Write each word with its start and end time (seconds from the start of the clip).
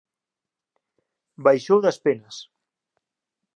“Baixou 1.47 1.79
das 1.85 2.01
penas”. 2.05 2.37